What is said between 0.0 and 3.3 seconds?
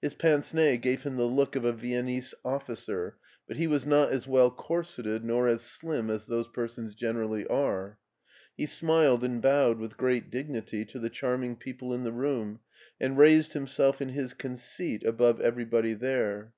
His pince nez gave him the look of a Viennese officer,